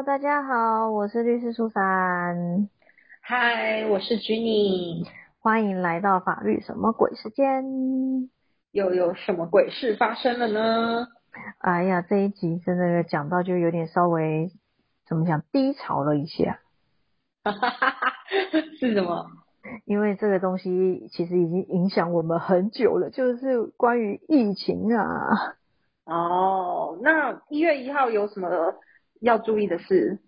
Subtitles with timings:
[0.00, 2.70] Hello，大家好，我是律师苏珊，
[3.20, 5.06] 嗨，我是 Jenny，
[5.40, 8.30] 欢迎来到法律什么鬼时间。
[8.72, 11.06] 又有什么鬼事发生了呢？
[11.58, 14.50] 哎呀，这一集真的讲到就有点稍微
[15.06, 16.56] 怎么讲低潮了一些，
[17.44, 18.12] 哈哈哈哈
[18.78, 19.26] 是什么？
[19.84, 25.56] 因为这个东西其实已经影响我们很久了，就是关于疫情啊。
[26.06, 28.48] 哦，那一月一号有什么
[29.20, 30.18] 要注意的是？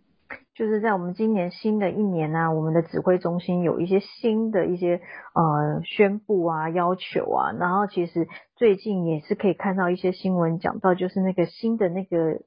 [0.54, 5.00] 就是在我们今年新的一年呢、我们的指挥中心有一些新的一些
[5.34, 12.40] 呃宣布啊、要求啊，然后其实最近也是可以看到一些新闻讲到，就是那个新的那个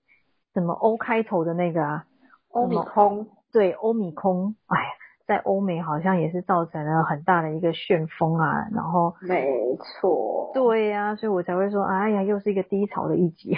[0.53, 2.05] 什么 O 开头的那个啊，
[2.49, 4.89] 欧米空，对，欧米空，哎呀，
[5.27, 13.57] 在欧美好像也是造成了很大的一个旋风啊，然后没错，对呀、所以我才会说，哎呀，又是一个低潮的一集。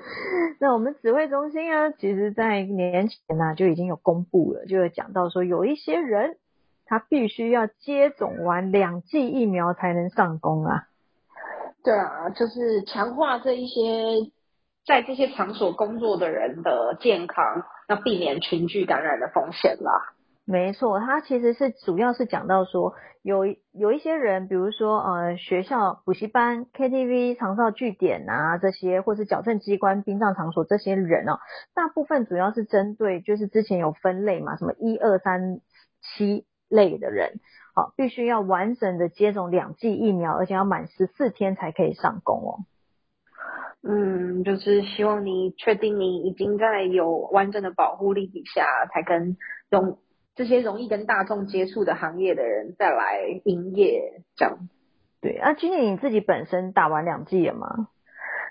[0.60, 6.36] 那我们指挥中心啊，其实在年前呢、就已经有公布了，就有讲到说，有一些人
[6.84, 10.84] 他必须要接种完两剂疫苗才能上工啊。
[11.82, 14.30] 对啊，就是强化这一些
[14.86, 20.14] 在这些场所工作的人的健康，要避免群聚感染的风险啦。
[20.50, 31.38] 没错，它其实是主要是讲到说，有有一些人，比如说呃学校、补习班、KTV、长照据点啊这些，或是矫正机关、殡葬场所这些人哦，
[31.74, 35.60] 大部分主要是针对就是之前有分类嘛，什么一二三
[36.00, 37.40] 七类的人，
[37.74, 42.64] 好、必须要完整的接种两剂疫苗，而且要满十四天才可以上工哦。
[43.82, 49.36] 嗯，就是希望你确定你已经在有完整的保护力底下，才跟
[49.70, 49.98] 用
[50.38, 54.68] 这些容易跟大众接触的行业的人再来营业，这样。
[55.20, 57.88] 对啊，今年你自己本身打完两剂了吗？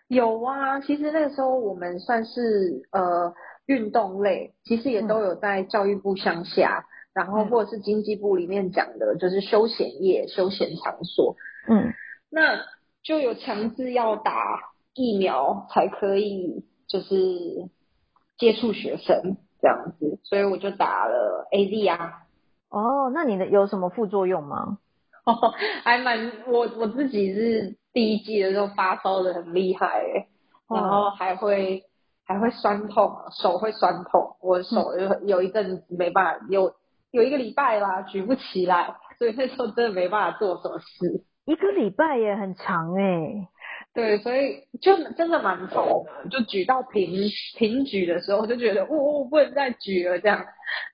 [0.10, 3.34] 有啊，其实那个时候我们算是呃
[3.68, 11.38] 运动类，其实也都有在教育部乡下，然后嗯或者是经济部里面讲的，就是休闲业、休闲场所，
[11.70, 11.94] 嗯，
[12.30, 12.66] 那
[13.02, 14.60] 就有强制要打
[14.94, 17.16] 疫苗才可以，就是
[18.38, 22.24] 接触学生这样子，所以我就打了 A Z 啊，
[22.70, 24.78] 哦，那你的有什么副作用吗？
[25.84, 30.02] 还蛮我我自己是第一季的时候发烧的很厉害、
[30.70, 31.84] 然后还会
[32.26, 36.74] 还会酸痛，手会酸痛，我手有有一阵子没办法，有
[37.12, 41.26] 有一个礼拜啦举不起来，所以那时候真的没办法做什么事。
[41.44, 43.50] 一个礼拜也很长哎、
[43.98, 47.28] 对，所以就真的蛮痛的，就举到平
[47.58, 50.46] 平举的时候，就觉得哦，我不能再举了这样。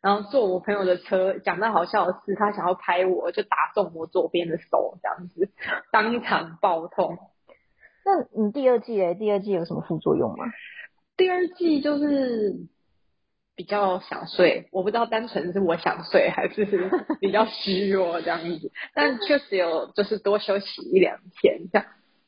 [0.01, 5.49] 然后坐我朋友的车，讲到好笑的是，他想要拍我，就打中我左边的手，这样子，
[5.91, 7.17] 当场爆痛。
[8.05, 10.45] 那你第二季诶，第二季有什么副作用吗？
[11.17, 12.53] 第二季就是
[13.57, 21.87] 比较想睡，我不知道单纯是我想睡，还是比较虚弱这样子，但确实有就是多休息一两天这样。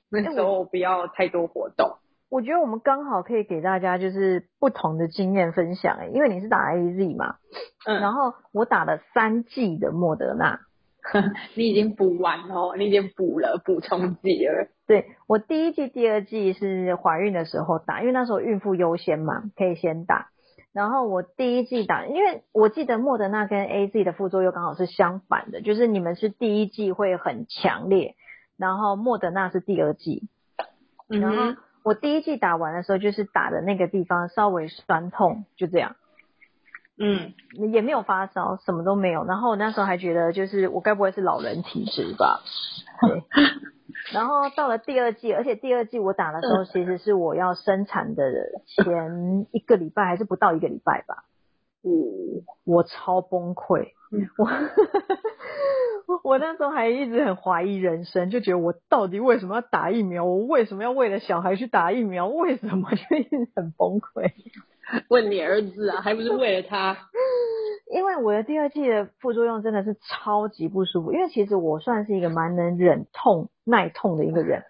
[0.10, 1.98] 那时候不要太多活动。
[2.30, 7.36] 我觉得我们刚好可以给大家就是不同的经验分享诶，因为你是打 A Z 嘛，
[7.86, 10.60] 嗯，然后我打了三剂的莫德纳，
[11.54, 14.68] 你已经补完了哦，你已经补了补充剂了。
[14.88, 20.30] 对我第一季、第二季是怀孕的时候打，因为那时候孕妇优先嘛，可以先打。
[20.74, 28.16] 然后我第一季打，因为我记得莫德纳跟 A Z 的副作用刚好是相反的，就是你们是第一季会很强烈，
[28.58, 30.28] 然后莫德纳是第二季。
[31.10, 35.96] 嗯然后我第一季打完的时候，就是打的那个地方稍微酸痛，就这样，
[36.98, 37.34] 嗯，
[37.72, 39.24] 也没有发烧，什么都没有。
[39.26, 42.42] 然后我那时候还觉得，就是我该不会是老人体质吧？
[43.02, 43.24] 对。
[44.14, 48.24] 然后到了第二季，而且第二季我打的时候，其实是我要生产的
[48.68, 51.24] 前一个礼拜，还是不到一个礼拜吧。
[51.84, 54.46] 嗯，我超崩溃，嗯我
[56.24, 60.26] 我那时候还一直很怀疑人生，就觉得我到底为什么要打疫苗？
[60.26, 62.28] 我为什么要为了小孩去打疫苗？
[62.28, 64.32] 为什么 就一直很崩溃？
[65.10, 66.96] 问你儿子啊，还不是为了他？
[67.92, 74.64] 因为我的第二季的副作用真的是超级不舒服，因为其实我算是一个蛮能忍痛耐痛的一个人，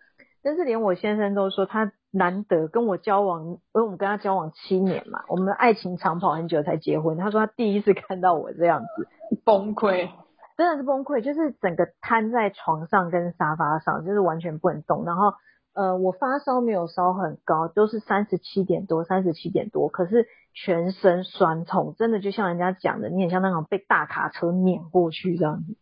[0.44, 9.08] 但是连我先生都说他难得跟我交往，因为我们跟他交往七年嘛，我们的爱情长跑很久才结婚，他说他第一次看到我这样子，
[9.44, 10.10] 崩溃。
[10.58, 15.06] 真的是崩溃，就是整个瘫在床上跟沙发上，就是完全不能动。
[15.06, 15.34] 然后
[15.74, 25.76] 呃，我发烧没有烧很高，都是三十七点多、三十七点多，可是全身酸痛，真的就像人家讲的，你很像那种被大卡车碾过去这样子。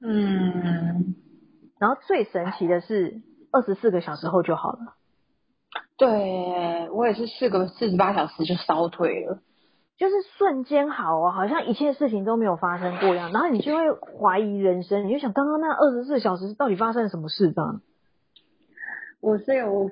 [0.00, 1.14] 嗯，
[1.78, 4.94] 然后最神奇的是，二十四个小时后就好了。
[5.98, 9.38] 对我也是四个四十八小时就烧退了。
[9.98, 13.82] 就是瞬间好啊，好像一切事情都没有发生过一样，然后你就会
[14.20, 17.80] 怀疑人生，你就想刚刚那二十四小时到底发生了什么事这样？
[19.20, 19.88] 我是有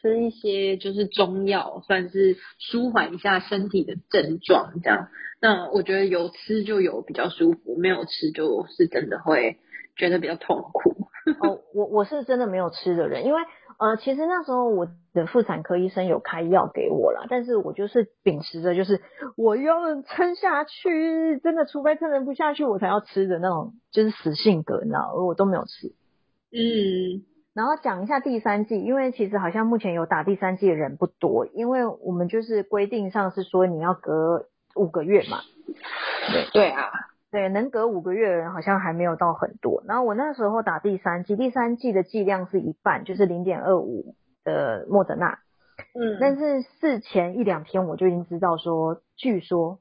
[0.00, 5.08] 吃一些就是中药，算是舒缓一下身体的症状这样。
[5.40, 9.58] 那我觉得有吃就有比较舒服，没有吃就是真的会
[9.96, 11.08] 觉得比较痛苦。
[11.40, 13.40] 哦，我我是真的没有吃的人，因为
[13.78, 19.00] 呃，其实那时候我的妇产科医生有开药给我啦，但是我就是秉持着就是
[19.36, 25.88] 我要撑下去，真的除非撑不下去我才要吃的那种，就是死性格，你知道，我都没有吃。
[26.50, 27.24] 嗯。
[27.54, 34.46] 然后讲一下第三季，因为其实好像目前有打第三季的人不多，因为我们就是规定上是说你要隔
[34.76, 35.38] 五个月嘛。
[36.30, 36.90] 对对啊，
[37.30, 39.82] 对，能隔五个月的人好像还没有到很多。
[39.86, 44.14] 然后我那时候打第三剂，第三剂的剂量是一半，就是零点二五
[44.44, 45.38] 的莫德纳。
[45.94, 46.18] 嗯。
[46.20, 49.78] 但是事前一两天我就已经知道说，据说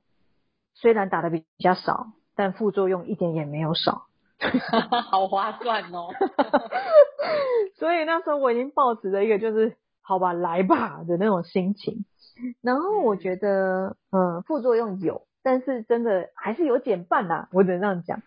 [0.73, 4.03] 虽然打的比较少，但副作用一点也没有少。
[5.09, 6.09] 好划算哦！
[7.79, 12.05] 所以那时候我已经抱持着一个就是好吧来吧的那种心情。
[12.61, 17.47] 然后我觉得嗯副作用有，但是真的还是有减半呐。
[17.53, 18.21] 我只能这样讲，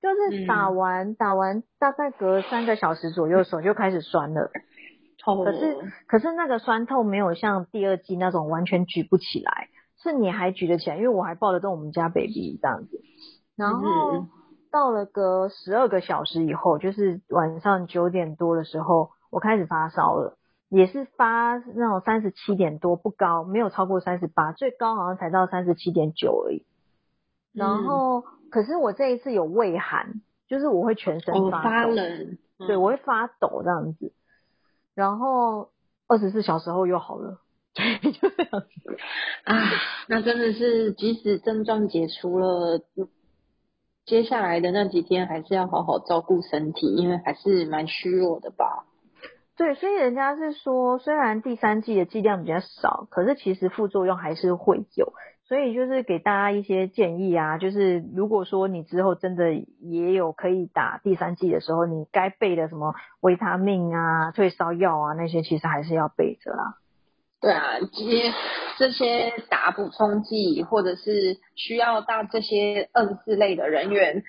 [0.00, 4.50] 就是打完打完大概隔三个小时左右手就开始酸了。
[5.20, 5.76] 可是
[6.06, 9.68] 可是那个酸痛没有像第二季那种完全举不起来，
[10.02, 12.98] 是你还举得起来，因为我还抱得动我们家 baby 这样子。
[13.56, 14.26] 然后。
[14.72, 20.36] 到了隔十二个小时以后，就是晚上九点多的时候，我开始发烧了，
[20.74, 26.66] 也是发那种三十七点多，不高，没有超过三十八，最高好像才到三十七点九而已。
[27.52, 34.12] 然后，可是我这一次有畏寒，就是我会全身发冷，对，我会发抖这样子。
[34.94, 35.70] 然后
[36.08, 37.38] 二十四小时后又好了，
[37.74, 38.98] 对， 就这样子。
[39.44, 39.56] 啊，
[40.08, 42.80] 那真的是，即使症状解除了。
[44.06, 48.84] 接下来的那几天还是要好好照顾身体，因为还是蛮虚弱的吧。
[49.56, 55.12] 对，所以人家是说，虽然第三季的剂量比较少，可是其实副作用还是会有。
[55.46, 66.76] 所以就是给大家一些建议啊，就是如果说你之后真的也有可以打第三季的时候，你该备的什么维他命啊、退烧药啊那些，其实还是要备着啦。
[67.42, 68.32] 对啊，接
[68.78, 74.24] 这些打补充剂，或者是需要到这些二十四类的人员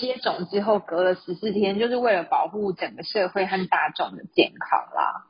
[0.00, 5.26] 接种之后，隔了十四天，就是为了保护整个社会和大众的健康啦。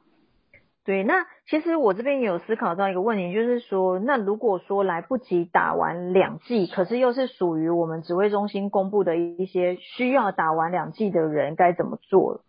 [0.84, 12.42] 对，那其实我这边也有思考到一个问题，就是说，那如果说来不及打完两剂，可是又是属于我们指挥中心公布的一些需要打完两剂的人，该怎么做？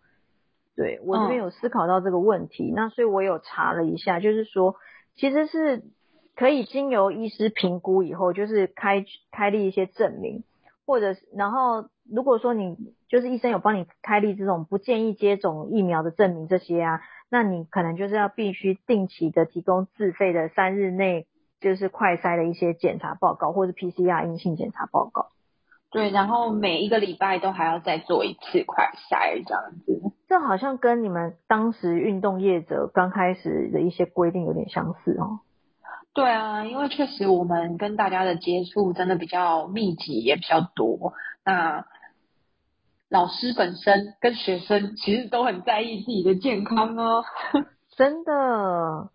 [0.74, 4.76] 对我这边有思考到这个问题，那所以我有查了一下，就是说
[5.16, 5.82] 其实是
[6.34, 10.44] 可以经由医师评估以后，就是开开立一些证明，
[10.86, 12.76] 或者然后如果说你
[13.08, 21.26] 就是医生有帮你开立这种不建议接种疫苗的证明这些啊，那你可能就是要必须定期的提供自费的三日内
[21.60, 25.28] 就是快筛的一些检查报告，或者 PCR 阴性检查报告。
[25.90, 30.12] 对，然后每一个礼拜都还要再做一次快筛，这样子。
[30.28, 35.40] 这好像跟你们当时运动业者刚开始的一些规定有点相似哦。
[36.14, 41.12] 对啊，因为确实我们跟大家的接触真的比较密集，也比较多。
[41.44, 41.84] 那
[43.10, 47.24] 老师本身跟学生其实都很在意自己的健康哦。
[47.96, 49.10] 真的，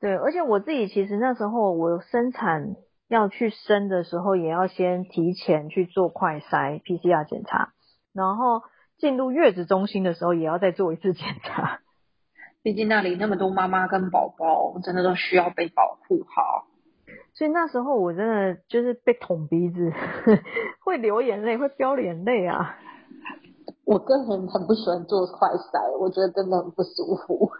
[0.00, 2.74] 对，而且我自己其实那时候我生产。
[3.10, 7.72] 要去生的时候，也要先提前去做快筛 PCR 检查，
[8.12, 8.60] 然后
[8.98, 11.80] 进入月子中心的时候，也要再做一次检查。
[12.62, 16.66] 毕竟那里那么多妈妈跟宝宝，真的都需要被保护好。
[17.32, 19.90] 所以那时候我真的就是被捅鼻子，
[20.84, 22.76] 会流眼泪，会飙眼泪啊！
[23.88, 27.50] 我个人很不喜欢做快筛，我觉得真的很不舒服。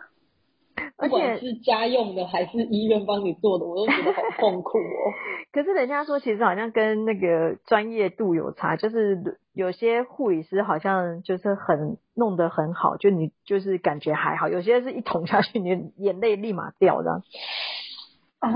[0.99, 5.09] 不管是家用的还是医院帮你做的，我都觉得好痛苦哦。
[5.53, 17.23] 可是人家说，其实好像跟那个专业度有差，就是有些护理师好像就是很弄得很好，就你就是感觉还好；有些是一捅下去，你眼泪立马掉的。
[18.41, 18.51] 啊，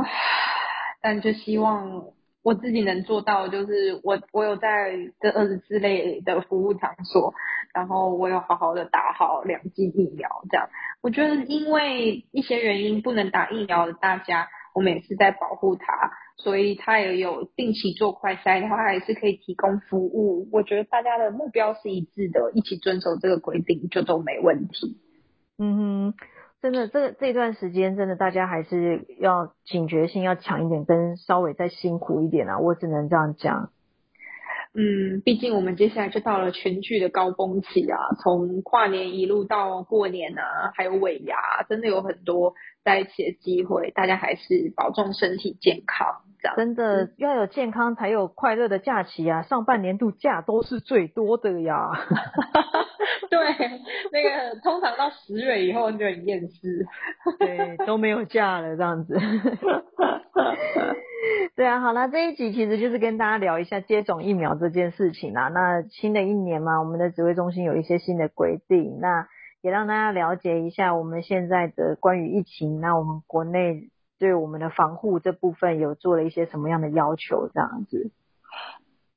[1.01, 2.05] 但就希望
[2.43, 7.35] 我自己能做到，就是我我有在这二十四类的服务场所。
[7.75, 10.69] 然后我有好好的打好两剂疫苗，这样
[11.01, 20.51] 我觉得因为一些原因不能打疫苗的大家，我们也是在保护他，所以他也有定期做快筛的话，还是可以提供服务。
[20.53, 24.99] 我觉得大家的目标是一致的，一起遵守这个规定就都没问题。
[25.59, 26.15] 嗯哼，
[26.63, 33.71] 真的，这这段时间真的大家还是要警觉性要强一点，跟稍微再辛苦一点啊，我只能这样讲。
[34.73, 42.55] 嗯，毕竟我们接下来就到了全剧的高峰期啊，从跨年一路到过年啊，还有尾牙，真的有很多
[42.85, 46.57] 在一起的机会，大家还是保重身体健康，这样。
[46.57, 51.91] 真的要有健康才有快乐的假期啊，上半年度假都是最多的呀。
[53.31, 53.39] 对，
[54.13, 56.87] 那个通常到十月以后就很厌世，
[57.39, 59.17] 对，都没有假了这样子。
[61.55, 65.49] 对啊，好啦，这一集其实就是跟大家聊一下接种疫苗这件事情啦。
[65.49, 69.29] 那新的一年嘛，我们的指挥中心有一些新的规定，那
[69.61, 73.91] 也让大家了解一下我们现在的关于疫情，那我们国内
[74.23, 78.13] 对我们的防护这部分有做了一些什么样的要求，这样子。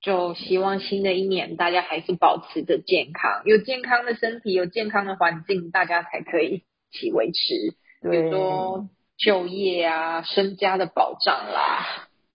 [0.01, 11.85] 就希望新的一年大家还是保持着健康，有健康的身体，有健康的环境，大家才可以一起维持，比如说就业啊、身家的保障啦。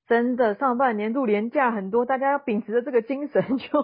[0.07, 3.83] 真的，上半年度廉价很多，大家要秉持着这个精神，就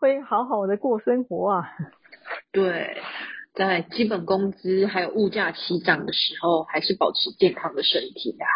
[0.00, 1.70] 会好好的过生活啊。
[2.50, 3.00] 对，
[3.56, 8.46] 在基本工资还有物价齐涨的时候，还是保持健康的身体啊。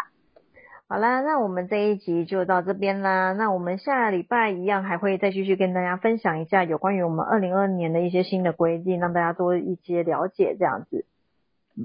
[0.87, 3.31] 好啦，那我们这一集就到这边啦。
[3.33, 11.05] 那我们下礼拜一样还会再继续跟大家分享一下有关于我们二零二二年的一些新的规定，让大家多一些了解这样子。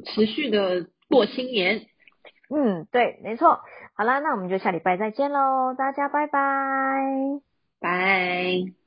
[0.05, 1.87] 持续的过新年。
[2.51, 3.61] 嗯，对，没错。
[3.95, 6.41] 好啦，那我们就下礼拜再见喽，大家拜拜。
[7.81, 8.86] 拜。